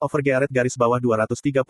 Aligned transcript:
Overgearet 0.00 0.48
garis 0.48 0.80
bawah 0.80 0.96
238. 0.96 1.60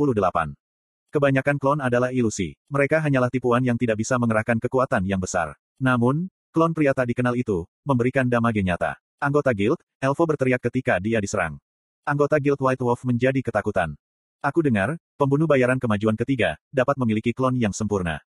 Kebanyakan 1.11 1.57
klon 1.59 1.83
adalah 1.83 2.15
ilusi. 2.15 2.55
Mereka 2.71 3.03
hanyalah 3.03 3.27
tipuan 3.27 3.59
yang 3.59 3.75
tidak 3.75 3.99
bisa 3.99 4.15
mengerahkan 4.23 4.63
kekuatan 4.63 5.03
yang 5.03 5.19
besar. 5.19 5.59
Namun, 5.83 6.31
klon 6.55 6.71
pria 6.71 6.95
tak 6.95 7.11
dikenal 7.11 7.35
itu, 7.35 7.67
memberikan 7.83 8.31
damage 8.31 8.63
nyata. 8.63 8.95
Anggota 9.19 9.51
guild, 9.51 9.83
Elvo 9.99 10.31
berteriak 10.31 10.63
ketika 10.63 11.03
dia 11.03 11.19
diserang. 11.19 11.59
Anggota 12.07 12.39
guild 12.39 12.63
White 12.63 12.79
Wolf 12.87 13.03
menjadi 13.03 13.43
ketakutan. 13.43 13.99
Aku 14.39 14.63
dengar, 14.63 14.95
pembunuh 15.19 15.51
bayaran 15.51 15.83
kemajuan 15.83 16.15
ketiga, 16.15 16.55
dapat 16.71 16.95
memiliki 17.03 17.35
klon 17.35 17.59
yang 17.59 17.75
sempurna. 17.75 18.23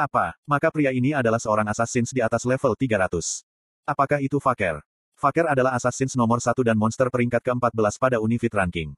Apa, 0.00 0.32
maka 0.48 0.72
pria 0.72 0.96
ini 0.96 1.12
adalah 1.12 1.36
seorang 1.36 1.68
assassins 1.68 2.08
di 2.08 2.24
atas 2.24 2.48
level 2.48 2.72
300. 2.72 3.44
Apakah 3.84 4.24
itu 4.24 4.40
Faker? 4.40 4.80
Faker 5.20 5.52
adalah 5.52 5.76
assassins 5.76 6.16
nomor 6.16 6.40
satu 6.40 6.64
dan 6.64 6.80
monster 6.80 7.12
peringkat 7.12 7.44
ke-14 7.44 8.00
pada 8.00 8.16
Unifit 8.16 8.56
Ranking. 8.56 8.96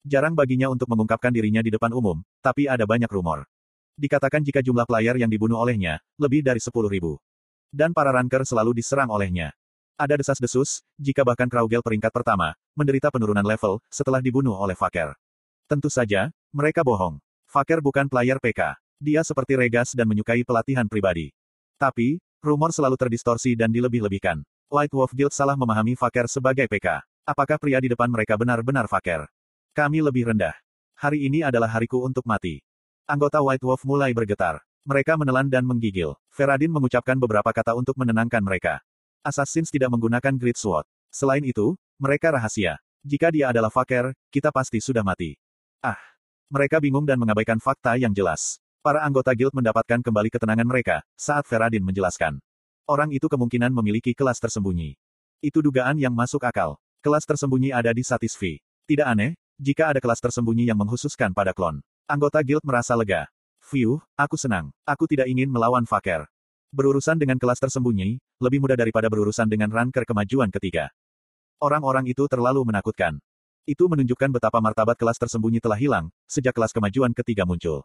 Jarang 0.00 0.32
baginya 0.32 0.72
untuk 0.72 0.88
mengungkapkan 0.88 1.28
dirinya 1.28 1.60
di 1.60 1.68
depan 1.68 1.92
umum, 1.92 2.24
tapi 2.40 2.64
ada 2.64 2.88
banyak 2.88 3.08
rumor. 3.12 3.44
Dikatakan 4.00 4.40
jika 4.40 4.64
jumlah 4.64 4.88
player 4.88 5.12
yang 5.20 5.28
dibunuh 5.28 5.60
olehnya, 5.60 6.00
lebih 6.16 6.40
dari 6.40 6.56
10 6.56 6.72
ribu. 6.88 7.20
Dan 7.68 7.92
para 7.92 8.08
ranker 8.08 8.48
selalu 8.48 8.80
diserang 8.80 9.12
olehnya. 9.12 9.52
Ada 10.00 10.16
desas-desus, 10.16 10.80
jika 10.96 11.20
bahkan 11.20 11.52
Kraugel 11.52 11.84
peringkat 11.84 12.08
pertama, 12.08 12.56
menderita 12.72 13.12
penurunan 13.12 13.44
level, 13.44 13.84
setelah 13.92 14.24
dibunuh 14.24 14.56
oleh 14.56 14.72
Faker. 14.72 15.12
Tentu 15.68 15.92
saja, 15.92 16.32
mereka 16.48 16.80
bohong. 16.80 17.20
Faker 17.44 17.84
bukan 17.84 18.08
player 18.08 18.40
PK. 18.40 18.80
Dia 18.96 19.20
seperti 19.20 19.60
Regas 19.60 19.92
dan 19.92 20.08
menyukai 20.08 20.40
pelatihan 20.48 20.88
pribadi. 20.88 21.28
Tapi, 21.76 22.16
rumor 22.40 22.72
selalu 22.72 22.96
terdistorsi 22.96 23.52
dan 23.52 23.68
dilebih-lebihkan. 23.68 24.40
White 24.72 24.96
Wolf 24.96 25.12
Guild 25.12 25.36
salah 25.36 25.60
memahami 25.60 25.92
Faker 25.92 26.24
sebagai 26.24 26.64
PK. 26.64 27.04
Apakah 27.28 27.60
pria 27.60 27.84
di 27.84 27.92
depan 27.92 28.08
mereka 28.08 28.40
benar-benar 28.40 28.88
Faker? 28.88 29.28
Kami 29.70 30.02
lebih 30.02 30.34
rendah. 30.34 30.50
Hari 30.98 31.30
ini 31.30 31.46
adalah 31.46 31.70
hariku 31.70 32.02
untuk 32.02 32.26
mati. 32.26 32.58
Anggota 33.06 33.38
White 33.38 33.62
Wolf 33.62 33.86
mulai 33.86 34.10
bergetar. 34.10 34.58
Mereka 34.82 35.14
menelan 35.14 35.46
dan 35.46 35.62
menggigil. 35.62 36.18
Feradin 36.34 36.74
mengucapkan 36.74 37.14
beberapa 37.14 37.54
kata 37.54 37.78
untuk 37.78 37.94
menenangkan 37.94 38.42
mereka. 38.42 38.82
Assassins 39.22 39.70
tidak 39.70 39.94
menggunakan 39.94 40.34
Great 40.34 40.58
Sword. 40.58 40.82
Selain 41.14 41.46
itu, 41.46 41.78
mereka 42.02 42.34
rahasia. 42.34 42.82
Jika 43.06 43.30
dia 43.30 43.54
adalah 43.54 43.70
Faker, 43.70 44.10
kita 44.34 44.50
pasti 44.50 44.82
sudah 44.82 45.06
mati. 45.06 45.38
Ah. 45.78 45.98
Mereka 46.50 46.82
bingung 46.82 47.06
dan 47.06 47.22
mengabaikan 47.22 47.62
fakta 47.62 47.94
yang 47.94 48.10
jelas. 48.10 48.58
Para 48.82 49.06
anggota 49.06 49.30
guild 49.38 49.54
mendapatkan 49.54 50.02
kembali 50.02 50.34
ketenangan 50.34 50.66
mereka, 50.66 50.96
saat 51.14 51.46
Feradin 51.46 51.86
menjelaskan. 51.86 52.42
Orang 52.90 53.14
itu 53.14 53.30
kemungkinan 53.30 53.70
memiliki 53.70 54.18
kelas 54.18 54.42
tersembunyi. 54.42 54.98
Itu 55.38 55.62
dugaan 55.62 55.94
yang 55.94 56.10
masuk 56.10 56.42
akal. 56.42 56.74
Kelas 57.06 57.22
tersembunyi 57.22 57.70
ada 57.70 57.94
di 57.94 58.02
Satisfi. 58.02 58.58
Tidak 58.90 59.06
aneh, 59.06 59.38
jika 59.60 59.92
ada 59.92 60.00
kelas 60.00 60.24
tersembunyi 60.24 60.64
yang 60.72 60.80
menghususkan 60.80 61.36
pada 61.36 61.52
klon. 61.52 61.84
Anggota 62.08 62.40
guild 62.40 62.64
merasa 62.64 62.96
lega. 62.96 63.28
View, 63.68 64.00
aku 64.16 64.40
senang. 64.40 64.72
Aku 64.88 65.04
tidak 65.04 65.28
ingin 65.28 65.52
melawan 65.52 65.84
Faker. 65.84 66.24
Berurusan 66.72 67.20
dengan 67.20 67.36
kelas 67.36 67.60
tersembunyi, 67.60 68.16
lebih 68.40 68.64
mudah 68.64 68.80
daripada 68.80 69.12
berurusan 69.12 69.52
dengan 69.52 69.68
ranker 69.68 70.08
kemajuan 70.08 70.48
ketiga. 70.48 70.88
Orang-orang 71.60 72.08
itu 72.08 72.24
terlalu 72.24 72.64
menakutkan. 72.64 73.20
Itu 73.68 73.84
menunjukkan 73.84 74.32
betapa 74.32 74.64
martabat 74.64 74.96
kelas 74.96 75.20
tersembunyi 75.20 75.60
telah 75.60 75.76
hilang, 75.76 76.08
sejak 76.24 76.56
kelas 76.56 76.72
kemajuan 76.72 77.12
ketiga 77.12 77.44
muncul. 77.44 77.84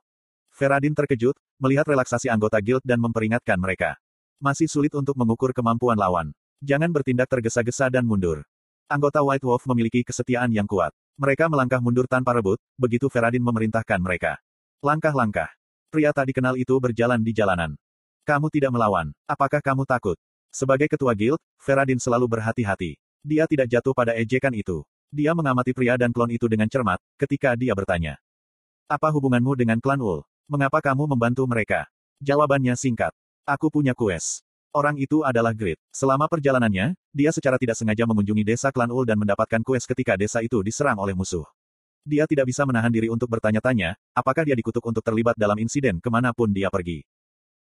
Feradin 0.56 0.95
terkejut, 0.95 1.36
melihat 1.60 1.84
relaksasi 1.84 2.32
anggota 2.32 2.64
guild 2.64 2.80
dan 2.88 3.04
memperingatkan 3.04 3.60
mereka. 3.60 4.00
Masih 4.39 4.72
sulit 4.72 4.95
untuk 4.95 5.20
mengukur 5.20 5.52
kemampuan 5.52 6.00
lawan. 6.00 6.32
Jangan 6.64 6.88
bertindak 6.95 7.28
tergesa-gesa 7.28 7.92
dan 7.92 8.08
mundur. 8.08 8.48
Anggota 8.88 9.20
White 9.20 9.44
Wolf 9.44 9.67
memiliki 9.67 10.08
kesetiaan 10.08 10.56
yang 10.56 10.64
kuat. 10.64 10.95
Mereka 11.16 11.47
melangkah 11.47 11.80
mundur 11.80 12.05
tanpa 12.11 12.35
rebut, 12.35 12.59
begitu 12.75 13.08
Feradin 13.08 13.39
memerintahkan 13.39 13.99
mereka. 14.03 14.35
Langkah-langkah. 14.83 15.47
Pria 15.88 16.11
tak 16.11 16.27
dikenal 16.27 16.59
itu 16.59 16.75
berjalan 16.75 17.23
di 17.23 17.31
jalanan. 17.31 17.80
Kamu 18.27 18.52
tidak 18.52 18.75
melawan. 18.75 19.16
Apakah 19.23 19.63
kamu 19.63 19.88
takut? 19.88 20.20
Sebagai 20.52 20.92
ketua 20.92 21.15
guild, 21.15 21.39
Feradin 21.58 21.98
selalu 21.98 22.27
berhati-hati. 22.27 22.99
Dia 23.25 23.49
tidak 23.49 23.71
jatuh 23.71 23.95
pada 23.95 24.14
ejekan 24.14 24.54
itu. 24.54 24.86
Dia 25.09 25.33
mengamati 25.33 25.73
pria 25.73 25.98
dan 25.98 26.14
klon 26.14 26.30
itu 26.30 26.45
dengan 26.45 26.70
cermat, 26.70 27.02
ketika 27.17 27.58
dia 27.58 27.71
bertanya. 27.71 28.21
Apa 28.86 29.09
hubunganmu 29.09 29.58
dengan 29.58 29.81
klan 29.81 29.98
Ul? 29.98 30.21
Mengapa 30.45 30.77
kamu 30.77 31.09
membantu 31.09 31.42
mereka? 31.49 31.89
Jawabannya 32.21 32.77
singkat. 32.77 33.09
Aku 33.49 33.73
punya 33.73 33.98
kues. 33.98 34.45
Orang 34.75 34.99
itu 34.99 35.23
adalah 35.23 35.55
Grid. 35.55 35.80
Selama 35.87 36.27
perjalanannya, 36.27 36.99
dia 37.15 37.31
secara 37.31 37.55
tidak 37.55 37.80
sengaja 37.80 38.03
mengunjungi 38.03 38.43
desa 38.43 38.75
klan 38.75 38.91
Ul 38.91 39.08
dan 39.08 39.15
mendapatkan 39.15 39.63
kues 39.63 39.87
ketika 39.87 40.19
desa 40.19 40.43
itu 40.43 40.59
diserang 40.59 40.99
oleh 40.99 41.15
musuh. 41.15 41.47
Dia 42.03 42.27
tidak 42.27 42.52
bisa 42.52 42.67
menahan 42.67 42.91
diri 42.91 43.08
untuk 43.08 43.31
bertanya-tanya, 43.31 43.95
apakah 44.11 44.43
dia 44.43 44.52
dikutuk 44.52 44.83
untuk 44.83 44.99
terlibat 44.99 45.39
dalam 45.39 45.55
insiden 45.63 46.03
ke 46.03 46.11
mana 46.11 46.36
pun 46.36 46.52
dia 46.52 46.67
pergi. 46.67 47.08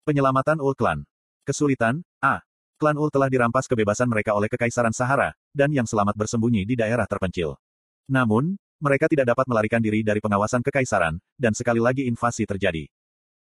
Penyelamatan 0.06 0.62
Ul 0.62 0.78
Klan. 0.78 1.02
Kesulitan, 1.42 2.06
A. 2.22 2.38
Klan 2.78 2.94
Ul 2.94 3.10
telah 3.10 3.26
dirampas 3.26 3.66
kebebasan 3.66 4.06
mereka 4.06 4.38
oleh 4.38 4.46
Kekaisaran 4.46 4.94
Sahara, 4.94 5.34
dan 5.50 5.74
yang 5.74 5.90
selamat 5.90 6.14
bersembunyi 6.14 6.62
di 6.62 6.78
daerah 6.78 7.10
terpencil. 7.10 7.58
Namun, 8.06 8.54
mereka 8.78 9.10
tidak 9.10 9.34
dapat 9.34 9.50
melarikan 9.50 9.82
diri 9.82 10.06
dari 10.06 10.22
pengawasan 10.22 10.62
Kekaisaran, 10.62 11.18
dan 11.34 11.50
sekali 11.50 11.82
lagi 11.82 12.06
invasi 12.06 12.46
terjadi. 12.46 12.86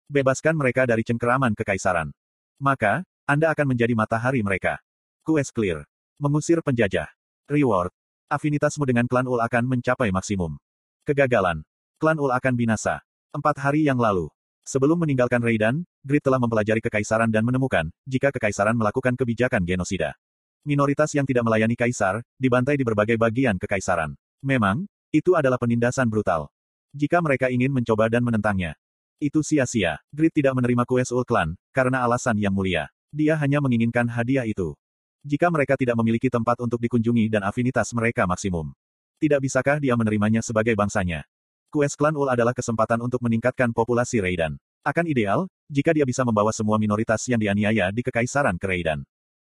Bebaskan 0.05 0.53
mereka 0.53 0.85
dari 0.85 1.01
cengkeraman 1.01 1.57
Kekaisaran. 1.57 2.13
Maka, 2.61 3.08
Anda 3.29 3.53
akan 3.53 3.77
menjadi 3.77 3.93
matahari 3.93 4.41
mereka. 4.41 4.81
Quest 5.21 5.53
clear. 5.53 5.85
Mengusir 6.17 6.65
penjajah. 6.65 7.13
Reward. 7.45 7.93
Afinitasmu 8.25 8.89
dengan 8.89 9.05
klan 9.05 9.29
Ul 9.29 9.37
akan 9.37 9.69
mencapai 9.69 10.09
maksimum. 10.09 10.57
Kegagalan. 11.05 11.61
Klan 12.01 12.17
Ul 12.17 12.33
akan 12.33 12.57
binasa. 12.57 13.05
Empat 13.29 13.61
hari 13.61 13.85
yang 13.85 14.01
lalu, 14.01 14.33
Sebelum 14.65 15.01
meninggalkan 15.01 15.41
Raidan, 15.41 15.81
Grid 16.05 16.21
telah 16.21 16.37
mempelajari 16.37 16.77
kekaisaran 16.77 17.29
dan 17.33 17.41
menemukan, 17.41 17.89
jika 18.05 18.29
kekaisaran 18.29 18.77
melakukan 18.77 19.17
kebijakan 19.17 19.65
genosida. 19.65 20.13
Minoritas 20.61 21.09
yang 21.17 21.25
tidak 21.25 21.41
melayani 21.41 21.73
kaisar, 21.73 22.21
dibantai 22.37 22.77
di 22.77 22.85
berbagai 22.85 23.17
bagian 23.17 23.57
kekaisaran. 23.57 24.13
Memang, 24.45 24.85
itu 25.09 25.33
adalah 25.33 25.57
penindasan 25.57 26.05
brutal. 26.05 26.53
Jika 26.93 27.17
mereka 27.17 27.49
ingin 27.49 27.73
mencoba 27.73 28.13
dan 28.13 28.21
menentangnya. 28.21 28.77
Itu 29.17 29.41
sia-sia. 29.41 29.97
Grid 30.13 30.37
tidak 30.37 30.53
menerima 30.53 30.85
kues 30.85 31.09
Ul 31.09 31.25
Clan, 31.25 31.57
karena 31.73 32.05
alasan 32.05 32.37
yang 32.37 32.53
mulia. 32.53 32.93
Dia 33.09 33.33
hanya 33.41 33.57
menginginkan 33.57 34.05
hadiah 34.05 34.45
itu. 34.45 34.77
Jika 35.25 35.49
mereka 35.49 35.75
tidak 35.75 35.97
memiliki 35.97 36.29
tempat 36.29 36.61
untuk 36.61 36.77
dikunjungi 36.77 37.27
dan 37.27 37.41
afinitas 37.43 37.89
mereka 37.91 38.29
maksimum. 38.29 38.71
Tidak 39.19 39.41
bisakah 39.41 39.81
dia 39.81 39.97
menerimanya 39.97 40.39
sebagai 40.39 40.77
bangsanya? 40.77 41.25
Quest 41.69 41.99
Klan 41.99 42.15
Ul 42.15 42.31
adalah 42.31 42.55
kesempatan 42.55 43.03
untuk 43.03 43.19
meningkatkan 43.25 43.75
populasi 43.75 44.23
Raidan. 44.23 44.55
Akan 44.79 45.03
ideal, 45.05 45.51
jika 45.67 45.91
dia 45.91 46.07
bisa 46.07 46.23
membawa 46.23 46.55
semua 46.55 46.79
minoritas 46.79 47.21
yang 47.27 47.37
dianiaya 47.37 47.91
di 47.91 47.99
kekaisaran 47.99 48.55
ke 48.55 48.65
Raidan. 48.65 49.03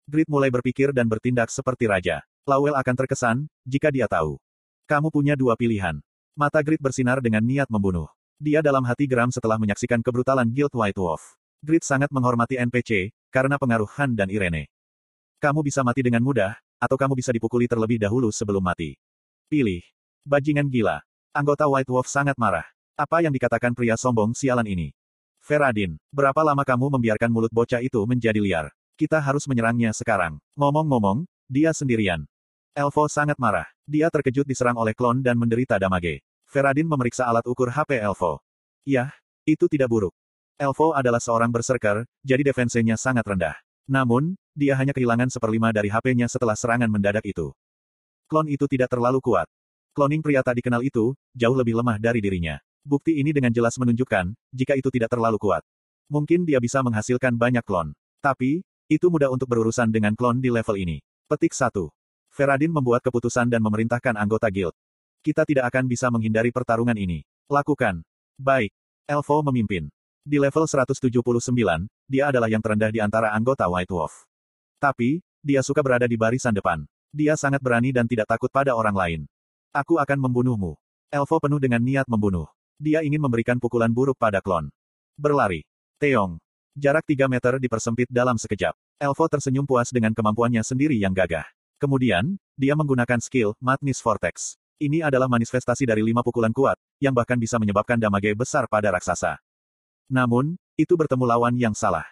Grid 0.07 0.31
mulai 0.31 0.47
berpikir 0.47 0.95
dan 0.95 1.11
bertindak 1.11 1.51
seperti 1.51 1.83
raja. 1.83 2.23
Lawel 2.47 2.79
akan 2.79 2.95
terkesan, 2.95 3.37
jika 3.67 3.91
dia 3.91 4.07
tahu. 4.07 4.39
Kamu 4.87 5.11
punya 5.11 5.35
dua 5.35 5.59
pilihan. 5.59 5.99
Mata 6.31 6.63
Grid 6.63 6.79
bersinar 6.79 7.19
dengan 7.19 7.43
niat 7.43 7.67
membunuh. 7.67 8.07
Dia 8.39 8.63
dalam 8.63 8.87
hati 8.87 9.03
geram 9.03 9.33
setelah 9.35 9.59
menyaksikan 9.59 9.99
kebrutalan 9.99 10.47
Guild 10.47 10.71
White 10.71 10.95
Wolf. 10.95 11.35
Grid 11.59 11.83
sangat 11.83 12.07
menghormati 12.07 12.55
NPC, 12.55 13.11
karena 13.33 13.59
pengaruh 13.59 13.89
Han 13.99 14.15
dan 14.15 14.31
Irene. 14.31 14.71
Kamu 15.37 15.61
bisa 15.61 15.85
mati 15.85 16.01
dengan 16.01 16.25
mudah, 16.25 16.57
atau 16.81 16.97
kamu 16.97 17.13
bisa 17.17 17.29
dipukuli 17.29 17.69
terlebih 17.69 18.01
dahulu 18.01 18.33
sebelum 18.33 18.61
mati. 18.61 18.97
Pilih. 19.49 19.85
Bajingan 20.25 20.67
gila. 20.67 20.99
Anggota 21.31 21.69
White 21.69 21.93
Wolf 21.93 22.09
sangat 22.09 22.35
marah. 22.35 22.65
Apa 22.97 23.21
yang 23.21 23.29
dikatakan 23.29 23.77
pria 23.77 23.93
sombong 23.93 24.33
sialan 24.33 24.65
ini? 24.65 24.89
Feradin, 25.37 25.95
berapa 26.09 26.41
lama 26.41 26.65
kamu 26.65 26.97
membiarkan 26.97 27.29
mulut 27.29 27.53
bocah 27.53 27.79
itu 27.79 28.01
menjadi 28.09 28.41
liar? 28.41 28.73
Kita 28.97 29.21
harus 29.21 29.45
menyerangnya 29.45 29.93
sekarang. 29.93 30.41
Ngomong-ngomong, 30.57 31.29
dia 31.45 31.69
sendirian. 31.71 32.25
Elvo 32.73 33.05
sangat 33.05 33.37
marah. 33.37 33.69
Dia 33.85 34.09
terkejut 34.09 34.43
diserang 34.43 34.75
oleh 34.75 34.97
klon 34.97 35.21
dan 35.21 35.37
menderita 35.37 35.77
damage. 35.77 36.25
Feradin 36.49 36.89
memeriksa 36.89 37.29
alat 37.29 37.45
ukur 37.45 37.69
HP 37.69 38.01
Elvo. 38.01 38.41
Yah, 38.83 39.13
itu 39.45 39.69
tidak 39.69 39.87
buruk. 39.87 40.11
Elvo 40.57 40.97
adalah 40.97 41.21
seorang 41.21 41.53
berserker, 41.53 42.01
jadi 42.25 42.41
defensenya 42.41 42.97
sangat 42.97 43.21
rendah. 43.29 43.53
Namun, 43.85 44.33
dia 44.57 44.73
hanya 44.73 44.89
kehilangan 44.89 45.29
seperlima 45.29 45.69
dari 45.69 45.85
HP-nya 45.85 46.25
setelah 46.25 46.57
serangan 46.57 46.89
mendadak 46.89 47.21
itu. 47.29 47.53
Klon 48.25 48.49
itu 48.49 48.65
tidak 48.65 48.89
terlalu 48.89 49.21
kuat. 49.21 49.45
Cloning 49.93 50.25
pria 50.25 50.41
tak 50.41 50.57
dikenal 50.57 50.81
itu, 50.81 51.13
jauh 51.37 51.53
lebih 51.53 51.77
lemah 51.77 52.01
dari 52.01 52.25
dirinya. 52.25 52.57
Bukti 52.81 53.21
ini 53.21 53.29
dengan 53.37 53.53
jelas 53.53 53.77
menunjukkan, 53.77 54.33
jika 54.49 54.73
itu 54.73 54.89
tidak 54.89 55.13
terlalu 55.13 55.37
kuat. 55.37 55.61
Mungkin 56.09 56.41
dia 56.41 56.57
bisa 56.57 56.81
menghasilkan 56.81 57.37
banyak 57.37 57.61
klon. 57.61 57.93
Tapi, 58.17 58.65
itu 58.89 59.13
mudah 59.13 59.29
untuk 59.29 59.45
berurusan 59.53 59.93
dengan 59.93 60.17
klon 60.17 60.41
di 60.41 60.49
level 60.49 60.73
ini. 60.73 60.97
Petik 61.29 61.53
1. 61.53 61.69
Feradin 62.33 62.73
membuat 62.73 63.05
keputusan 63.05 63.45
dan 63.45 63.61
memerintahkan 63.61 64.17
anggota 64.17 64.49
guild. 64.49 64.73
Kita 65.21 65.45
tidak 65.45 65.69
akan 65.69 65.85
bisa 65.85 66.09
menghindari 66.09 66.49
pertarungan 66.49 66.97
ini. 66.97 67.21
Lakukan. 67.45 68.01
Baik. 68.41 68.73
Elvo 69.05 69.45
memimpin. 69.45 69.93
Di 70.27 70.43
level 70.43 70.67
179, 70.67 71.87
dia 72.03 72.27
adalah 72.27 72.51
yang 72.51 72.59
terendah 72.59 72.91
di 72.91 72.99
antara 72.99 73.31
anggota 73.31 73.63
White 73.71 73.95
Wolf. 73.95 74.27
Tapi, 74.75 75.23
dia 75.39 75.63
suka 75.63 75.79
berada 75.79 76.03
di 76.03 76.19
barisan 76.19 76.51
depan. 76.51 76.83
Dia 77.15 77.39
sangat 77.39 77.63
berani 77.63 77.95
dan 77.95 78.11
tidak 78.11 78.27
takut 78.27 78.51
pada 78.51 78.75
orang 78.75 78.91
lain. 78.91 79.21
Aku 79.71 79.95
akan 79.95 80.19
membunuhmu. 80.19 80.75
Elvo 81.07 81.39
penuh 81.39 81.63
dengan 81.63 81.79
niat 81.79 82.11
membunuh. 82.11 82.43
Dia 82.75 83.07
ingin 83.07 83.23
memberikan 83.23 83.55
pukulan 83.55 83.87
buruk 83.87 84.19
pada 84.19 84.43
klon. 84.43 84.67
Berlari. 85.15 85.63
Teong. 85.95 86.43
Jarak 86.75 87.07
3 87.07 87.31
meter 87.31 87.55
dipersempit 87.63 88.11
dalam 88.11 88.35
sekejap. 88.35 88.75
Elvo 88.99 89.31
tersenyum 89.31 89.63
puas 89.63 89.95
dengan 89.95 90.11
kemampuannya 90.11 90.59
sendiri 90.59 90.99
yang 90.99 91.15
gagah. 91.15 91.47
Kemudian, 91.79 92.35
dia 92.59 92.75
menggunakan 92.75 93.23
skill, 93.23 93.55
Madness 93.63 94.03
Vortex. 94.03 94.59
Ini 94.75 95.07
adalah 95.07 95.31
manifestasi 95.31 95.87
dari 95.87 96.03
lima 96.03 96.19
pukulan 96.19 96.51
kuat, 96.51 96.75
yang 96.99 97.15
bahkan 97.15 97.39
bisa 97.39 97.55
menyebabkan 97.55 97.95
damage 97.95 98.35
besar 98.35 98.67
pada 98.67 98.91
raksasa. 98.91 99.39
Namun, 100.07 100.55
itu 100.79 100.95
bertemu 100.95 101.23
lawan 101.27 101.55
yang 101.59 101.75
salah. 101.75 102.07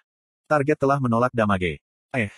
Target 0.46 0.78
telah 0.78 1.00
menolak 1.00 1.32
damage. 1.32 1.80
Eh, 2.12 2.32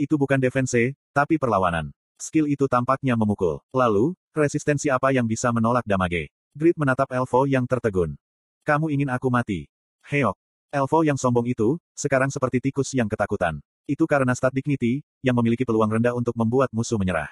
itu 0.00 0.14
bukan 0.16 0.40
defense, 0.40 0.96
tapi 1.12 1.36
perlawanan. 1.36 1.92
Skill 2.16 2.48
itu 2.48 2.64
tampaknya 2.66 3.12
memukul. 3.14 3.60
Lalu, 3.76 4.16
resistensi 4.32 4.88
apa 4.88 5.12
yang 5.12 5.28
bisa 5.28 5.52
menolak 5.52 5.84
damage? 5.84 6.32
Grid 6.52 6.76
menatap 6.76 7.12
Elvo 7.12 7.44
yang 7.44 7.68
tertegun. 7.68 8.16
Kamu 8.64 8.88
ingin 8.88 9.12
aku 9.12 9.28
mati? 9.28 9.68
Heok. 10.08 10.36
Elvo 10.72 10.98
yang 11.04 11.20
sombong 11.20 11.44
itu, 11.50 11.76
sekarang 11.92 12.32
seperti 12.32 12.58
tikus 12.60 12.94
yang 12.96 13.10
ketakutan. 13.10 13.60
Itu 13.84 14.08
karena 14.08 14.32
stat 14.32 14.54
dignity, 14.54 15.04
yang 15.20 15.36
memiliki 15.36 15.68
peluang 15.68 15.92
rendah 15.92 16.16
untuk 16.16 16.32
membuat 16.38 16.72
musuh 16.72 16.96
menyerah. 16.96 17.28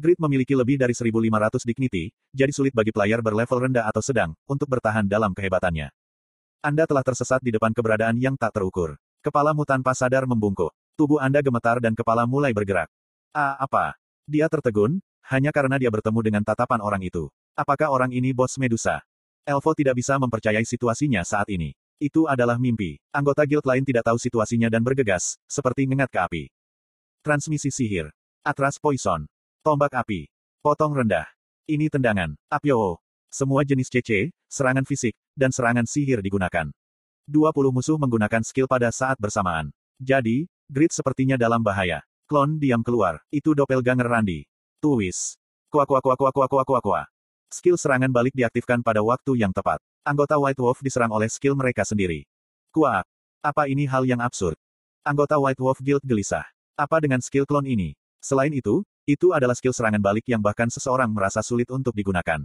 Grid 0.00 0.18
memiliki 0.18 0.56
lebih 0.56 0.80
dari 0.80 0.96
1500 0.96 1.62
dignity, 1.68 2.10
jadi 2.32 2.50
sulit 2.50 2.72
bagi 2.74 2.90
player 2.90 3.20
berlevel 3.20 3.68
rendah 3.68 3.86
atau 3.86 4.00
sedang, 4.00 4.32
untuk 4.48 4.66
bertahan 4.66 5.04
dalam 5.04 5.36
kehebatannya. 5.36 5.92
Anda 6.62 6.86
telah 6.86 7.02
tersesat 7.02 7.42
di 7.42 7.50
depan 7.50 7.74
keberadaan 7.74 8.22
yang 8.22 8.38
tak 8.38 8.54
terukur. 8.54 8.94
Kepalamu 9.18 9.66
tanpa 9.66 9.98
sadar 9.98 10.30
membungkuk. 10.30 10.70
Tubuh 10.94 11.18
Anda 11.18 11.42
gemetar 11.42 11.82
dan 11.82 11.98
kepala 11.98 12.22
mulai 12.22 12.54
bergerak. 12.54 12.86
Ah, 13.34 13.58
apa? 13.58 13.98
Dia 14.30 14.46
tertegun, 14.46 15.02
hanya 15.26 15.50
karena 15.50 15.74
dia 15.74 15.90
bertemu 15.90 16.22
dengan 16.22 16.42
tatapan 16.46 16.78
orang 16.78 17.02
itu. 17.02 17.26
Apakah 17.58 17.90
orang 17.90 18.14
ini 18.14 18.30
bos 18.30 18.54
Medusa? 18.62 19.02
Elvo 19.42 19.74
tidak 19.74 19.98
bisa 19.98 20.14
mempercayai 20.22 20.62
situasinya 20.62 21.26
saat 21.26 21.50
ini. 21.50 21.74
Itu 21.98 22.30
adalah 22.30 22.62
mimpi. 22.62 22.94
Anggota 23.10 23.42
guild 23.42 23.66
lain 23.66 23.82
tidak 23.82 24.06
tahu 24.06 24.22
situasinya 24.22 24.70
dan 24.70 24.86
bergegas, 24.86 25.42
seperti 25.50 25.90
ngengat 25.90 26.14
ke 26.14 26.18
api. 26.22 26.44
Transmisi 27.26 27.74
sihir. 27.74 28.14
Atras 28.46 28.78
poison. 28.78 29.26
Tombak 29.66 29.98
api. 29.98 30.30
Potong 30.62 30.94
rendah. 30.94 31.26
Ini 31.66 31.90
tendangan. 31.90 32.38
Apyo. 32.46 33.02
Semua 33.32 33.64
jenis 33.64 33.88
CC, 33.88 34.28
serangan 34.44 34.84
fisik, 34.84 35.16
dan 35.32 35.48
serangan 35.48 35.88
sihir 35.88 36.20
digunakan. 36.20 36.68
20 37.24 37.72
musuh 37.72 37.96
menggunakan 37.96 38.44
skill 38.44 38.68
pada 38.68 38.92
saat 38.92 39.16
bersamaan. 39.16 39.72
Jadi, 39.96 40.44
Grid 40.68 40.92
sepertinya 40.92 41.40
dalam 41.40 41.64
bahaya. 41.64 42.04
Klon 42.28 42.60
diam 42.60 42.84
keluar. 42.84 43.24
Itu 43.32 43.56
doppelganger 43.56 44.04
Randy. 44.04 44.44
Tuwis. 44.84 45.40
Kuak 45.72 45.88
kuak 45.88 46.04
kuak 46.04 46.20
kuak 46.20 46.32
kuak 46.36 46.48
kuak 46.52 46.66
kuak 46.68 46.82
kuak. 46.84 47.06
Skill 47.48 47.80
serangan 47.80 48.12
balik 48.12 48.36
diaktifkan 48.36 48.84
pada 48.84 49.00
waktu 49.00 49.40
yang 49.40 49.56
tepat. 49.56 49.80
Anggota 50.04 50.36
White 50.36 50.60
Wolf 50.60 50.84
diserang 50.84 51.16
oleh 51.16 51.32
skill 51.32 51.56
mereka 51.56 51.88
sendiri. 51.88 52.28
Kuak. 52.68 53.08
Apa 53.40 53.64
ini 53.64 53.88
hal 53.88 54.04
yang 54.04 54.20
absurd? 54.20 54.60
Anggota 55.08 55.40
White 55.40 55.60
Wolf 55.64 55.80
Guild 55.80 56.04
gelisah. 56.04 56.44
Apa 56.76 57.00
dengan 57.00 57.24
skill 57.24 57.48
klon 57.48 57.64
ini? 57.64 57.96
Selain 58.20 58.52
itu, 58.52 58.84
itu 59.08 59.32
adalah 59.32 59.56
skill 59.56 59.72
serangan 59.72 60.04
balik 60.04 60.28
yang 60.28 60.44
bahkan 60.44 60.68
seseorang 60.68 61.08
merasa 61.08 61.40
sulit 61.40 61.72
untuk 61.72 61.96
digunakan. 61.96 62.44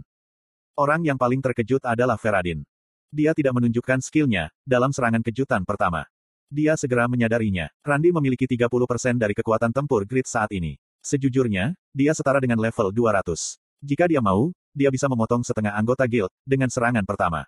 Orang 0.78 1.02
yang 1.02 1.18
paling 1.18 1.42
terkejut 1.42 1.82
adalah 1.82 2.14
Feradin. 2.14 2.62
Dia 3.10 3.34
tidak 3.34 3.50
menunjukkan 3.58 3.98
skillnya, 3.98 4.54
dalam 4.62 4.94
serangan 4.94 5.26
kejutan 5.26 5.66
pertama. 5.66 6.06
Dia 6.46 6.78
segera 6.78 7.10
menyadarinya. 7.10 7.66
Randy 7.82 8.14
memiliki 8.14 8.46
30% 8.46 9.18
dari 9.18 9.34
kekuatan 9.34 9.74
tempur 9.74 10.06
grid 10.06 10.30
saat 10.30 10.54
ini. 10.54 10.78
Sejujurnya, 11.02 11.74
dia 11.90 12.14
setara 12.14 12.38
dengan 12.38 12.62
level 12.62 12.94
200. 12.94 13.58
Jika 13.82 14.06
dia 14.06 14.22
mau, 14.22 14.54
dia 14.70 14.86
bisa 14.94 15.10
memotong 15.10 15.42
setengah 15.42 15.74
anggota 15.74 16.06
guild, 16.06 16.30
dengan 16.46 16.70
serangan 16.70 17.02
pertama. 17.02 17.42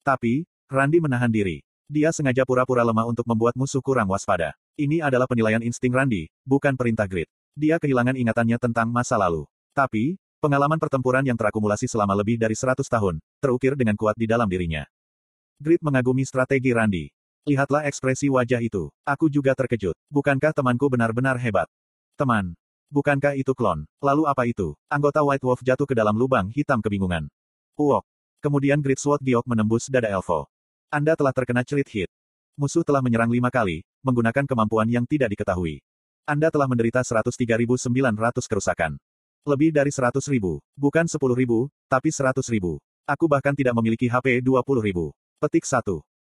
Tapi, 0.00 0.48
Randy 0.72 1.04
menahan 1.04 1.28
diri. 1.28 1.60
Dia 1.84 2.16
sengaja 2.16 2.48
pura-pura 2.48 2.80
lemah 2.80 3.04
untuk 3.04 3.28
membuat 3.28 3.60
musuh 3.60 3.84
kurang 3.84 4.08
waspada. 4.08 4.56
Ini 4.80 5.04
adalah 5.04 5.28
penilaian 5.28 5.60
insting 5.60 5.92
Randy, 5.92 6.32
bukan 6.48 6.80
perintah 6.80 7.04
grid. 7.04 7.28
Dia 7.52 7.76
kehilangan 7.76 8.16
ingatannya 8.16 8.56
tentang 8.56 8.88
masa 8.88 9.20
lalu. 9.20 9.44
Tapi, 9.76 10.16
pengalaman 10.44 10.76
pertempuran 10.76 11.24
yang 11.24 11.40
terakumulasi 11.40 11.88
selama 11.88 12.12
lebih 12.12 12.36
dari 12.36 12.52
100 12.52 12.84
tahun, 12.84 13.16
terukir 13.40 13.72
dengan 13.80 13.96
kuat 13.96 14.12
di 14.20 14.28
dalam 14.28 14.44
dirinya. 14.44 14.84
Grid 15.56 15.80
mengagumi 15.80 16.28
strategi 16.28 16.76
Randy. 16.76 17.08
Lihatlah 17.48 17.88
ekspresi 17.88 18.28
wajah 18.28 18.60
itu. 18.60 18.92
Aku 19.08 19.32
juga 19.32 19.56
terkejut. 19.56 19.96
Bukankah 20.12 20.52
temanku 20.52 20.92
benar-benar 20.92 21.40
hebat? 21.40 21.72
Teman, 22.20 22.52
Bukankah 22.94 23.34
itu 23.34 23.56
klon? 23.58 23.90
Lalu 23.98 24.22
apa 24.28 24.46
itu? 24.46 24.76
Anggota 24.86 25.24
White 25.26 25.42
Wolf 25.42 25.60
jatuh 25.66 25.82
ke 25.82 25.98
dalam 25.98 26.14
lubang 26.14 26.46
hitam 26.54 26.78
kebingungan. 26.78 27.26
Uok. 27.74 28.06
Kemudian 28.38 28.78
Great 28.78 29.02
Sword 29.02 29.18
Giok 29.18 29.48
menembus 29.50 29.90
dada 29.90 30.06
Elvo. 30.06 30.46
Anda 30.94 31.18
telah 31.18 31.34
terkena 31.34 31.66
cerit 31.66 31.90
hit. 31.90 32.10
Musuh 32.54 32.86
telah 32.86 33.02
menyerang 33.02 33.34
lima 33.34 33.50
kali, 33.50 33.82
menggunakan 34.06 34.46
kemampuan 34.46 34.86
yang 34.86 35.02
tidak 35.10 35.34
diketahui. 35.34 35.82
Anda 36.22 36.54
telah 36.54 36.70
menderita 36.70 37.02
103.900 37.02 37.82
kerusakan. 38.46 38.94
Lebih 39.44 39.76
dari 39.76 39.92
100.000. 39.92 40.40
Bukan 40.72 41.04
10.000, 41.04 41.20
tapi 41.84 42.08
100.000. 42.08 42.80
Aku 43.04 43.28
bahkan 43.28 43.52
tidak 43.52 43.76
memiliki 43.76 44.08
HP 44.08 44.40
20.000. 44.40 45.12
Petik 45.36 45.68
1. 45.68 45.84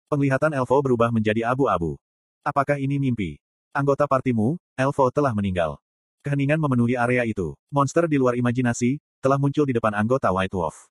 Penglihatan 0.09 0.57
Elvo 0.57 0.81
berubah 0.81 1.13
menjadi 1.13 1.45
abu-abu. 1.45 2.01
Apakah 2.41 2.81
ini 2.81 2.97
mimpi? 2.97 3.37
Anggota 3.77 4.09
partimu, 4.09 4.57
Elvo 4.81 5.13
telah 5.13 5.37
meninggal. 5.37 5.77
Keheningan 6.25 6.57
memenuhi 6.57 6.97
area 6.97 7.29
itu. 7.29 7.53
Monster 7.69 8.09
di 8.09 8.17
luar 8.17 8.33
imajinasi, 8.33 8.97
telah 9.21 9.37
muncul 9.37 9.69
di 9.69 9.77
depan 9.77 9.93
anggota 9.93 10.33
White 10.33 10.57
Wolf. 10.57 10.89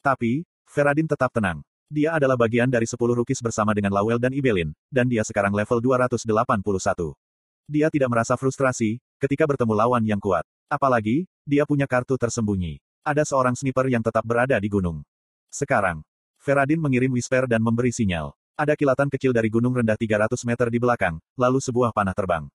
Tapi, 0.00 0.48
Feradin 0.64 1.04
tetap 1.04 1.36
tenang. 1.36 1.60
Dia 1.92 2.16
adalah 2.16 2.40
bagian 2.40 2.72
dari 2.72 2.88
10 2.88 2.96
rukis 2.96 3.44
bersama 3.44 3.76
dengan 3.76 3.92
Lawel 3.92 4.16
dan 4.16 4.32
Ibelin, 4.32 4.72
dan 4.88 5.04
dia 5.04 5.20
sekarang 5.20 5.52
level 5.52 5.84
281. 5.84 7.12
Dia 7.68 7.92
tidak 7.92 8.08
merasa 8.08 8.40
frustrasi, 8.40 8.96
ketika 9.20 9.44
bertemu 9.44 9.76
lawan 9.76 10.00
yang 10.08 10.16
kuat. 10.16 10.48
Apalagi, 10.72 11.28
dia 11.44 11.68
punya 11.68 11.84
kartu 11.84 12.16
tersembunyi. 12.16 12.80
Ada 13.04 13.28
seorang 13.28 13.52
sniper 13.52 13.92
yang 13.92 14.00
tetap 14.00 14.24
berada 14.24 14.56
di 14.56 14.72
gunung. 14.72 15.04
Sekarang, 15.52 16.00
Feradin 16.40 16.80
mengirim 16.80 17.12
whisper 17.12 17.44
dan 17.44 17.60
memberi 17.60 17.92
sinyal. 17.92 18.32
Ada 18.56 18.72
kilatan 18.72 19.12
kecil 19.12 19.36
dari 19.36 19.52
gunung 19.52 19.76
rendah 19.76 20.00
300 20.00 20.32
meter 20.48 20.72
di 20.72 20.80
belakang, 20.80 21.20
lalu 21.36 21.60
sebuah 21.60 21.92
panah 21.92 22.16
terbang. 22.16 22.48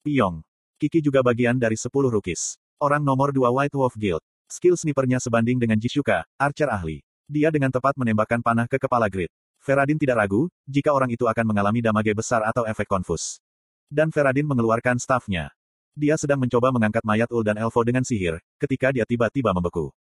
Piong. 0.00 0.40
Kiki 0.80 1.04
juga 1.04 1.20
bagian 1.20 1.60
dari 1.60 1.76
10 1.76 1.92
rukis. 1.92 2.56
Orang 2.80 3.04
nomor 3.04 3.36
2 3.36 3.44
White 3.52 3.76
Wolf 3.76 4.00
Guild. 4.00 4.24
Skill 4.48 4.80
snipernya 4.80 5.20
sebanding 5.20 5.60
dengan 5.60 5.76
Jishuka, 5.76 6.24
archer 6.40 6.72
ahli. 6.72 7.04
Dia 7.28 7.52
dengan 7.52 7.68
tepat 7.68 8.00
menembakkan 8.00 8.40
panah 8.40 8.64
ke 8.64 8.80
kepala 8.80 9.12
Grid. 9.12 9.28
Feradin 9.60 10.00
tidak 10.00 10.24
ragu, 10.24 10.48
jika 10.64 10.88
orang 10.88 11.12
itu 11.12 11.28
akan 11.28 11.52
mengalami 11.52 11.84
damage 11.84 12.16
besar 12.16 12.48
atau 12.48 12.64
efek 12.64 12.88
konfus. 12.88 13.44
Dan 13.92 14.08
Feradin 14.08 14.48
mengeluarkan 14.48 14.96
staffnya. 14.96 15.52
Dia 15.92 16.16
sedang 16.16 16.40
mencoba 16.40 16.72
mengangkat 16.72 17.04
mayat 17.04 17.28
Ul 17.28 17.44
dan 17.44 17.60
Elvo 17.60 17.84
dengan 17.84 18.00
sihir, 18.00 18.40
ketika 18.56 18.88
dia 18.96 19.04
tiba-tiba 19.04 19.52
membeku. 19.52 19.92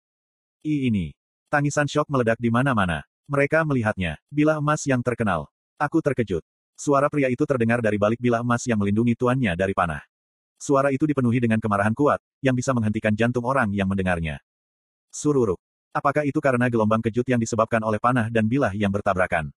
I 0.63 0.87
ini. 0.87 1.11
Tangisan 1.51 1.91
shock 1.91 2.07
meledak 2.07 2.39
di 2.39 2.47
mana-mana. 2.47 3.03
Mereka 3.27 3.67
melihatnya. 3.67 4.21
Bila 4.31 4.63
emas 4.63 4.87
yang 4.87 5.03
terkenal. 5.03 5.51
Aku 5.83 5.99
terkejut. 5.99 6.47
Suara 6.79 7.11
pria 7.11 7.27
itu 7.27 7.43
terdengar 7.43 7.83
dari 7.83 7.99
balik 7.99 8.23
bila 8.23 8.39
emas 8.39 8.63
yang 8.71 8.79
melindungi 8.79 9.19
tuannya 9.19 9.59
dari 9.59 9.75
panah. 9.75 10.05
Suara 10.61 10.93
itu 10.95 11.09
dipenuhi 11.09 11.41
dengan 11.41 11.57
kemarahan 11.57 11.97
kuat, 11.97 12.21
yang 12.45 12.53
bisa 12.53 12.71
menghentikan 12.77 13.17
jantung 13.17 13.49
orang 13.49 13.73
yang 13.73 13.89
mendengarnya. 13.89 14.39
Sururuk. 15.09 15.59
Apakah 15.91 16.23
itu 16.23 16.39
karena 16.39 16.71
gelombang 16.71 17.03
kejut 17.03 17.27
yang 17.27 17.41
disebabkan 17.43 17.83
oleh 17.83 17.99
panah 17.99 18.31
dan 18.31 18.47
bilah 18.47 18.71
yang 18.77 18.95
bertabrakan? 18.95 19.51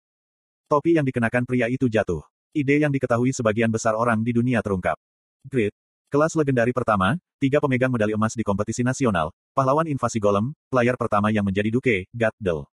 Topi 0.65 0.97
yang 0.97 1.05
dikenakan 1.05 1.45
pria 1.45 1.69
itu 1.69 1.85
jatuh. 1.85 2.25
Ide 2.55 2.81
yang 2.81 2.89
diketahui 2.89 3.35
sebagian 3.35 3.69
besar 3.69 3.93
orang 3.93 4.23
di 4.25 4.33
dunia 4.33 4.63
terungkap. 4.63 4.97
Grid. 5.45 5.75
Kelas 6.13 6.37
legendari 6.37 6.69
pertama, 6.69 7.17
tiga 7.41 7.57
pemegang 7.57 7.89
medali 7.89 8.13
emas 8.13 8.37
di 8.37 8.45
kompetisi 8.45 8.85
nasional, 8.85 9.33
pahlawan 9.57 9.89
invasi 9.89 10.21
golem, 10.21 10.53
player 10.69 10.93
pertama 10.93 11.33
yang 11.33 11.41
menjadi 11.41 11.73
Duke, 11.73 12.05
Gaddel. 12.13 12.69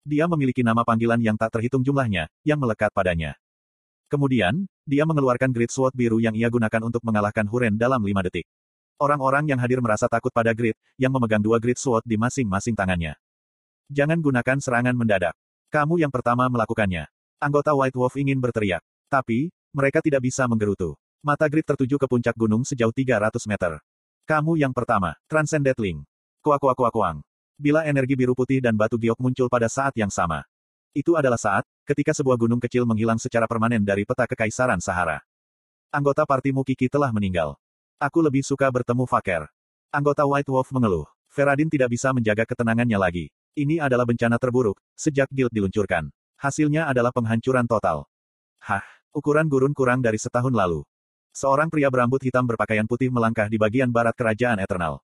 Dia 0.00 0.24
memiliki 0.24 0.64
nama 0.64 0.80
panggilan 0.80 1.20
yang 1.20 1.36
tak 1.36 1.52
terhitung 1.60 1.84
jumlahnya, 1.84 2.32
yang 2.40 2.56
melekat 2.56 2.88
padanya. 2.96 3.36
Kemudian, 4.08 4.64
dia 4.88 5.04
mengeluarkan 5.04 5.52
Great 5.52 5.68
Sword 5.68 5.92
biru 5.92 6.24
yang 6.24 6.32
ia 6.32 6.48
gunakan 6.48 6.80
untuk 6.80 7.04
mengalahkan 7.04 7.44
Huren 7.52 7.76
dalam 7.76 8.00
lima 8.00 8.24
detik. 8.24 8.48
Orang-orang 8.96 9.44
yang 9.52 9.60
hadir 9.60 9.84
merasa 9.84 10.08
takut 10.08 10.32
pada 10.32 10.56
Grid, 10.56 10.72
yang 10.96 11.12
memegang 11.12 11.44
dua 11.44 11.60
Great 11.60 11.76
Sword 11.76 12.08
di 12.08 12.16
masing-masing 12.16 12.72
tangannya. 12.72 13.12
Jangan 13.92 14.24
gunakan 14.24 14.56
serangan 14.56 14.96
mendadak. 14.96 15.36
Kamu 15.68 16.00
yang 16.00 16.08
pertama 16.08 16.48
melakukannya. 16.48 17.12
Anggota 17.44 17.76
White 17.76 18.00
Wolf 18.00 18.16
ingin 18.16 18.40
berteriak. 18.40 18.80
Tapi, 19.12 19.52
mereka 19.76 20.00
tidak 20.00 20.24
bisa 20.24 20.48
menggerutu. 20.48 20.99
Mata 21.20 21.44
Grid 21.52 21.68
tertuju 21.68 22.00
ke 22.00 22.08
puncak 22.08 22.32
gunung 22.32 22.64
sejauh 22.64 22.96
300 22.96 23.44
meter. 23.44 23.76
Kamu 24.24 24.56
yang 24.56 24.72
pertama, 24.72 25.12
Transcendent 25.28 25.76
Link. 25.76 26.00
Kuak 26.40 26.56
kuak 26.56 26.72
kuak 26.72 26.88
kuang. 26.96 27.20
Bila 27.60 27.84
energi 27.84 28.16
biru 28.16 28.32
putih 28.32 28.64
dan 28.64 28.72
batu 28.72 28.96
giok 28.96 29.20
muncul 29.20 29.52
pada 29.52 29.68
saat 29.68 29.92
yang 30.00 30.08
sama. 30.08 30.48
Itu 30.96 31.20
adalah 31.20 31.36
saat, 31.36 31.68
ketika 31.84 32.16
sebuah 32.16 32.40
gunung 32.40 32.56
kecil 32.56 32.88
menghilang 32.88 33.20
secara 33.20 33.44
permanen 33.44 33.84
dari 33.84 34.08
peta 34.08 34.24
kekaisaran 34.24 34.80
Sahara. 34.80 35.20
Anggota 35.92 36.24
partimu 36.24 36.64
Kiki 36.64 36.88
telah 36.88 37.12
meninggal. 37.12 37.52
Aku 38.00 38.24
lebih 38.24 38.40
suka 38.40 38.72
bertemu 38.72 39.04
Faker. 39.04 39.44
Anggota 39.92 40.24
White 40.24 40.48
Wolf 40.48 40.72
mengeluh. 40.72 41.04
Feradin 41.28 41.68
tidak 41.68 41.92
bisa 41.92 42.16
menjaga 42.16 42.48
ketenangannya 42.48 42.96
lagi. 42.96 43.28
Ini 43.52 43.84
adalah 43.84 44.08
bencana 44.08 44.40
terburuk, 44.40 44.80
sejak 44.96 45.28
guild 45.28 45.52
diluncurkan. 45.52 46.08
Hasilnya 46.40 46.88
adalah 46.88 47.12
penghancuran 47.12 47.68
total. 47.68 48.08
Hah, 48.64 48.82
ukuran 49.12 49.52
gurun 49.52 49.76
kurang 49.76 50.00
dari 50.00 50.16
setahun 50.16 50.56
lalu. 50.56 50.80
Seorang 51.30 51.70
pria 51.70 51.86
berambut 51.86 52.18
hitam 52.22 52.42
berpakaian 52.42 52.86
putih 52.86 53.06
melangkah 53.10 53.46
di 53.46 53.54
bagian 53.54 53.90
barat 53.90 54.14
kerajaan 54.18 54.58
Eternal. 54.58 54.98